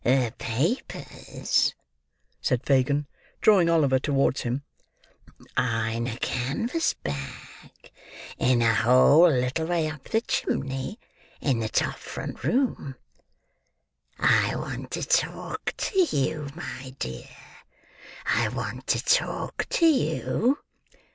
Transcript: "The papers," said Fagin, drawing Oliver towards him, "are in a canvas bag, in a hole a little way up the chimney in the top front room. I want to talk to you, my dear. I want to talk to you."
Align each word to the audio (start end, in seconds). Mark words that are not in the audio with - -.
"The 0.03 0.33
papers," 0.39 1.75
said 2.41 2.65
Fagin, 2.65 3.05
drawing 3.39 3.69
Oliver 3.69 3.99
towards 3.99 4.41
him, 4.41 4.63
"are 5.55 5.89
in 5.89 6.07
a 6.07 6.17
canvas 6.17 6.95
bag, 6.95 7.69
in 8.39 8.63
a 8.63 8.73
hole 8.73 9.27
a 9.27 9.37
little 9.37 9.67
way 9.67 9.87
up 9.87 10.05
the 10.05 10.21
chimney 10.21 10.99
in 11.39 11.59
the 11.59 11.69
top 11.69 11.97
front 11.99 12.43
room. 12.43 12.95
I 14.17 14.55
want 14.55 14.89
to 14.93 15.03
talk 15.03 15.75
to 15.77 15.99
you, 16.01 16.49
my 16.55 16.95
dear. 16.97 17.29
I 18.25 18.47
want 18.49 18.87
to 18.87 19.03
talk 19.05 19.69
to 19.69 19.85
you." 19.85 20.57